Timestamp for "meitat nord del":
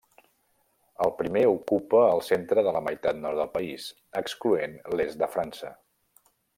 2.87-3.53